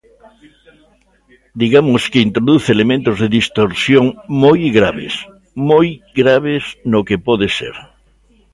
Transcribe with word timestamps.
Digamos 1.61 2.01
que 2.11 2.25
introduce 2.27 2.67
elementos 2.71 3.15
de 3.21 3.31
distorsión 3.37 4.05
moi 4.43 4.61
graves, 4.77 5.15
moi 5.69 5.87
graves 6.19 6.63
no 6.91 6.99
que 7.07 7.17
pode 7.27 7.47
ser. 7.57 7.75